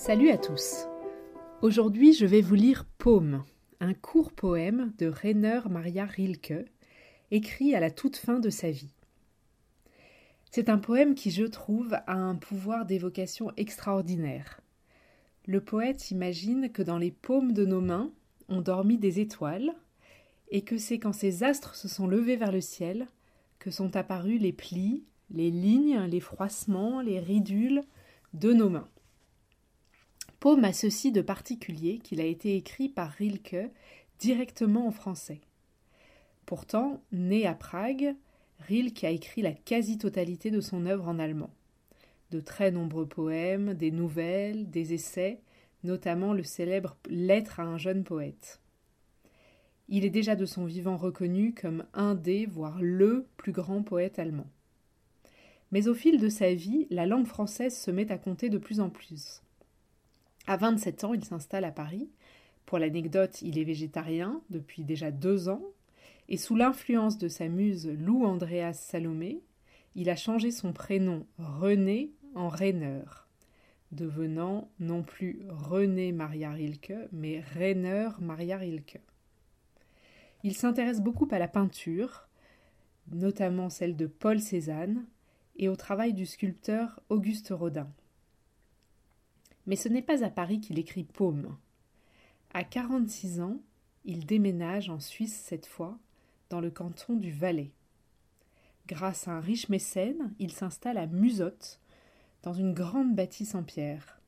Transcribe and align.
Salut 0.00 0.30
à 0.30 0.38
tous. 0.38 0.86
Aujourd'hui, 1.60 2.12
je 2.12 2.24
vais 2.24 2.40
vous 2.40 2.54
lire 2.54 2.86
Paume, 2.98 3.44
un 3.80 3.94
court 3.94 4.30
poème 4.30 4.92
de 4.96 5.06
Rainer 5.08 5.62
Maria 5.68 6.04
Rilke, 6.04 6.64
écrit 7.32 7.74
à 7.74 7.80
la 7.80 7.90
toute 7.90 8.16
fin 8.16 8.38
de 8.38 8.48
sa 8.48 8.70
vie. 8.70 8.94
C'est 10.52 10.68
un 10.68 10.78
poème 10.78 11.16
qui, 11.16 11.32
je 11.32 11.44
trouve, 11.44 11.94
a 12.06 12.14
un 12.14 12.36
pouvoir 12.36 12.86
d'évocation 12.86 13.50
extraordinaire. 13.56 14.60
Le 15.46 15.60
poète 15.60 16.12
imagine 16.12 16.70
que 16.70 16.82
dans 16.82 16.98
les 16.98 17.10
paumes 17.10 17.52
de 17.52 17.66
nos 17.66 17.80
mains 17.80 18.12
ont 18.48 18.62
dormi 18.62 18.98
des 18.98 19.18
étoiles, 19.18 19.74
et 20.52 20.62
que 20.62 20.78
c'est 20.78 21.00
quand 21.00 21.12
ces 21.12 21.42
astres 21.42 21.74
se 21.74 21.88
sont 21.88 22.06
levés 22.06 22.36
vers 22.36 22.52
le 22.52 22.60
ciel 22.60 23.08
que 23.58 23.72
sont 23.72 23.96
apparus 23.96 24.40
les 24.40 24.52
plis, 24.52 25.02
les 25.28 25.50
lignes, 25.50 26.02
les 26.04 26.20
froissements, 26.20 27.00
les 27.00 27.18
ridules 27.18 27.82
de 28.32 28.52
nos 28.52 28.70
mains. 28.70 28.88
Paume 30.40 30.64
a 30.64 30.72
ceci 30.72 31.10
de 31.10 31.20
particulier 31.20 31.98
qu'il 31.98 32.20
a 32.20 32.24
été 32.24 32.54
écrit 32.54 32.88
par 32.88 33.10
Rilke 33.10 33.70
directement 34.20 34.86
en 34.86 34.92
français. 34.92 35.40
Pourtant, 36.46 37.02
né 37.10 37.44
à 37.44 37.54
Prague, 37.54 38.14
Rilke 38.60 39.04
a 39.04 39.10
écrit 39.10 39.42
la 39.42 39.52
quasi-totalité 39.52 40.50
de 40.50 40.60
son 40.60 40.86
œuvre 40.86 41.08
en 41.08 41.18
allemand. 41.18 41.50
De 42.30 42.40
très 42.40 42.70
nombreux 42.70 43.06
poèmes, 43.06 43.74
des 43.74 43.90
nouvelles, 43.90 44.70
des 44.70 44.94
essais, 44.94 45.40
notamment 45.82 46.32
le 46.32 46.44
célèbre 46.44 46.96
Lettre 47.08 47.58
à 47.58 47.64
un 47.64 47.78
jeune 47.78 48.04
poète. 48.04 48.60
Il 49.88 50.04
est 50.04 50.10
déjà 50.10 50.36
de 50.36 50.46
son 50.46 50.66
vivant 50.66 50.96
reconnu 50.96 51.52
comme 51.52 51.84
un 51.94 52.14
des, 52.14 52.46
voire 52.46 52.80
le 52.80 53.26
plus 53.36 53.52
grand 53.52 53.82
poète 53.82 54.18
allemand. 54.18 54.48
Mais 55.72 55.88
au 55.88 55.94
fil 55.94 56.20
de 56.20 56.28
sa 56.28 56.54
vie, 56.54 56.86
la 56.90 57.06
langue 57.06 57.26
française 57.26 57.76
se 57.76 57.90
met 57.90 58.12
à 58.12 58.18
compter 58.18 58.50
de 58.50 58.58
plus 58.58 58.80
en 58.80 58.90
plus. 58.90 59.42
À 60.48 60.56
27 60.56 61.04
ans, 61.04 61.12
il 61.12 61.22
s'installe 61.22 61.66
à 61.66 61.70
Paris. 61.70 62.08
Pour 62.64 62.78
l'anecdote, 62.78 63.42
il 63.42 63.58
est 63.58 63.64
végétarien 63.64 64.40
depuis 64.48 64.82
déjà 64.82 65.10
deux 65.10 65.50
ans, 65.50 65.62
et 66.30 66.38
sous 66.38 66.56
l'influence 66.56 67.18
de 67.18 67.28
sa 67.28 67.48
muse 67.48 67.86
Lou 67.86 68.24
Andreas 68.24 68.72
Salomé, 68.72 69.42
il 69.94 70.08
a 70.08 70.16
changé 70.16 70.50
son 70.50 70.72
prénom 70.72 71.26
René 71.38 72.12
en 72.34 72.48
Rainer, 72.48 73.02
devenant 73.92 74.70
non 74.80 75.02
plus 75.02 75.42
René 75.50 76.12
Maria 76.12 76.50
Rilke, 76.50 76.94
mais 77.12 77.40
Rainer 77.40 78.08
Maria 78.18 78.56
Rilke. 78.56 79.00
Il 80.44 80.56
s'intéresse 80.56 81.02
beaucoup 81.02 81.28
à 81.30 81.38
la 81.38 81.48
peinture, 81.48 82.26
notamment 83.12 83.68
celle 83.68 83.96
de 83.96 84.06
Paul 84.06 84.40
Cézanne, 84.40 85.04
et 85.56 85.68
au 85.68 85.76
travail 85.76 86.14
du 86.14 86.24
sculpteur 86.24 87.02
Auguste 87.10 87.50
Rodin. 87.50 87.90
Mais 89.68 89.76
ce 89.76 89.88
n'est 89.88 90.02
pas 90.02 90.24
à 90.24 90.30
Paris 90.30 90.60
qu'il 90.60 90.78
écrit 90.78 91.04
Paume. 91.04 91.54
À 92.54 92.64
46 92.64 93.40
ans, 93.42 93.60
il 94.06 94.24
déménage 94.24 94.88
en 94.88 94.98
Suisse 94.98 95.38
cette 95.44 95.66
fois, 95.66 95.98
dans 96.48 96.62
le 96.62 96.70
canton 96.70 97.16
du 97.16 97.30
Valais. 97.30 97.70
Grâce 98.86 99.28
à 99.28 99.32
un 99.32 99.40
riche 99.40 99.68
mécène, 99.68 100.32
il 100.38 100.52
s'installe 100.52 100.96
à 100.96 101.06
Musotte, 101.06 101.80
dans 102.42 102.54
une 102.54 102.72
grande 102.72 103.14
bâtisse 103.14 103.54
en 103.54 103.62
pierre. 103.62 104.22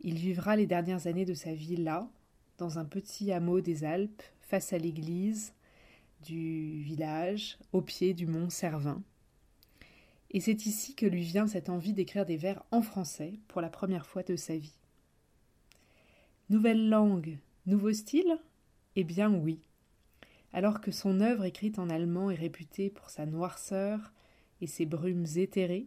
Il 0.00 0.16
vivra 0.16 0.56
les 0.56 0.66
dernières 0.66 1.06
années 1.06 1.24
de 1.24 1.34
sa 1.34 1.54
vie 1.54 1.76
là, 1.76 2.10
dans 2.58 2.80
un 2.80 2.84
petit 2.84 3.30
hameau 3.30 3.60
des 3.60 3.84
Alpes, 3.84 4.22
face 4.40 4.72
à 4.72 4.78
l'église 4.78 5.54
du 6.24 6.82
village, 6.82 7.56
au 7.72 7.82
pied 7.82 8.14
du 8.14 8.26
mont 8.26 8.50
Servin 8.50 9.00
et 10.30 10.40
c'est 10.40 10.66
ici 10.66 10.94
que 10.94 11.06
lui 11.06 11.22
vient 11.22 11.46
cette 11.46 11.68
envie 11.68 11.92
d'écrire 11.92 12.24
des 12.24 12.36
vers 12.36 12.62
en 12.70 12.82
français 12.82 13.40
pour 13.48 13.60
la 13.60 13.68
première 13.68 14.06
fois 14.06 14.22
de 14.22 14.36
sa 14.36 14.56
vie. 14.56 14.74
Nouvelle 16.48 16.88
langue, 16.88 17.38
nouveau 17.66 17.92
style? 17.92 18.38
Eh 18.96 19.04
bien 19.04 19.32
oui. 19.32 19.60
Alors 20.52 20.80
que 20.80 20.90
son 20.90 21.20
œuvre 21.20 21.44
écrite 21.44 21.78
en 21.78 21.90
allemand 21.90 22.30
est 22.30 22.36
réputée 22.36 22.90
pour 22.90 23.10
sa 23.10 23.26
noirceur 23.26 24.12
et 24.60 24.66
ses 24.66 24.86
brumes 24.86 25.26
éthérées, 25.36 25.86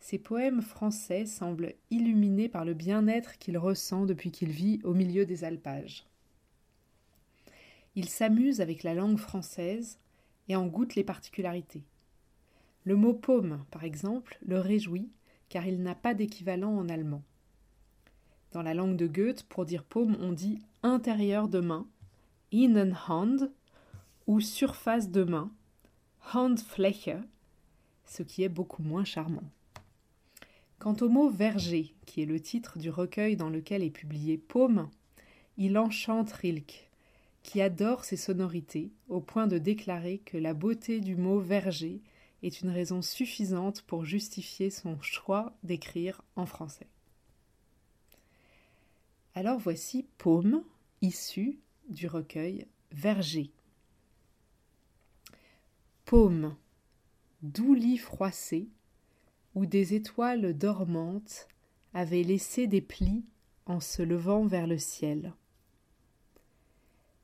ses 0.00 0.18
poèmes 0.18 0.62
français 0.62 1.26
semblent 1.26 1.74
illuminés 1.90 2.48
par 2.48 2.64
le 2.64 2.74
bien-être 2.74 3.38
qu'il 3.38 3.58
ressent 3.58 4.06
depuis 4.06 4.30
qu'il 4.30 4.50
vit 4.50 4.80
au 4.84 4.94
milieu 4.94 5.26
des 5.26 5.44
alpages. 5.44 6.06
Il 7.94 8.08
s'amuse 8.08 8.60
avec 8.60 8.82
la 8.82 8.94
langue 8.94 9.18
française 9.18 9.98
et 10.48 10.56
en 10.56 10.66
goûte 10.66 10.94
les 10.94 11.04
particularités. 11.04 11.82
Le 12.86 12.94
mot 12.94 13.14
paume, 13.14 13.64
par 13.72 13.82
exemple, 13.82 14.38
le 14.46 14.60
réjouit, 14.60 15.10
car 15.48 15.66
il 15.66 15.82
n'a 15.82 15.96
pas 15.96 16.14
d'équivalent 16.14 16.70
en 16.70 16.88
allemand. 16.88 17.24
Dans 18.52 18.62
la 18.62 18.74
langue 18.74 18.96
de 18.96 19.08
Goethe, 19.08 19.42
pour 19.42 19.64
dire 19.64 19.82
paume, 19.82 20.16
on 20.20 20.30
dit 20.30 20.60
intérieur 20.84 21.48
de 21.48 21.58
main, 21.58 21.88
Innenhand, 22.52 23.50
ou 24.28 24.40
surface 24.40 25.10
de 25.10 25.24
main, 25.24 25.50
Handfläche, 26.32 27.16
ce 28.04 28.22
qui 28.22 28.44
est 28.44 28.48
beaucoup 28.48 28.84
moins 28.84 29.04
charmant. 29.04 29.50
Quant 30.78 30.96
au 31.00 31.08
mot 31.08 31.28
verger, 31.28 31.92
qui 32.06 32.22
est 32.22 32.26
le 32.26 32.38
titre 32.38 32.78
du 32.78 32.88
recueil 32.88 33.34
dans 33.34 33.50
lequel 33.50 33.82
est 33.82 33.90
publié 33.90 34.38
Paume, 34.38 34.90
il 35.58 35.76
enchante 35.76 36.30
Rilke, 36.30 36.88
qui 37.42 37.60
adore 37.60 38.04
ses 38.04 38.16
sonorités 38.16 38.92
au 39.08 39.20
point 39.20 39.48
de 39.48 39.58
déclarer 39.58 40.18
que 40.18 40.38
la 40.38 40.54
beauté 40.54 41.00
du 41.00 41.16
mot 41.16 41.40
verger 41.40 42.00
est 42.42 42.60
une 42.60 42.70
raison 42.70 43.02
suffisante 43.02 43.82
pour 43.82 44.04
justifier 44.04 44.70
son 44.70 45.00
choix 45.00 45.56
d'écrire 45.62 46.22
en 46.36 46.46
français. 46.46 46.88
Alors 49.34 49.58
voici 49.58 50.06
Paume, 50.18 50.64
issu 51.02 51.58
du 51.88 52.06
recueil 52.06 52.66
Verger. 52.92 53.50
Paume, 56.04 56.56
doux 57.42 57.74
lit 57.74 57.98
froissé, 57.98 58.68
où 59.54 59.66
des 59.66 59.94
étoiles 59.94 60.56
dormantes 60.56 61.48
avaient 61.94 62.22
laissé 62.22 62.66
des 62.66 62.80
plis 62.80 63.24
en 63.66 63.80
se 63.80 64.02
levant 64.02 64.46
vers 64.46 64.66
le 64.66 64.78
ciel. 64.78 65.34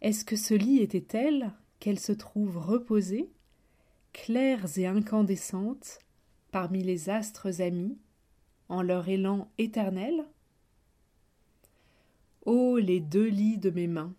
Est-ce 0.00 0.24
que 0.24 0.36
ce 0.36 0.54
lit 0.54 0.78
était 0.78 1.02
tel 1.02 1.52
qu'elle 1.78 2.00
se 2.00 2.12
trouve 2.12 2.56
reposée? 2.56 3.30
Claires 4.12 4.78
et 4.78 4.86
incandescentes, 4.86 5.98
parmi 6.50 6.82
les 6.82 7.10
astres 7.10 7.60
amis, 7.60 7.98
en 8.68 8.82
leur 8.82 9.08
élan 9.08 9.48
éternel 9.58 10.24
Ô 12.46 12.78
les 12.78 13.00
deux 13.00 13.28
lits 13.28 13.58
de 13.58 13.70
mes 13.70 13.86
mains, 13.86 14.14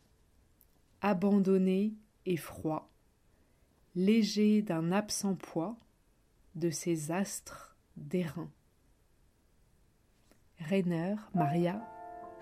abandonnés 1.02 1.96
et 2.26 2.38
froids, 2.38 2.90
légers 3.96 4.62
d'un 4.62 4.92
absent 4.92 5.36
poids 5.36 5.76
de 6.56 6.70
ces 6.70 7.12
astres 7.12 7.76
d'airain. 7.98 8.52
Rainer 10.60 11.16
Maria 11.34 11.82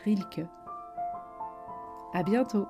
Rilke. 0.03 0.41
À 2.13 2.23
bientôt! 2.23 2.67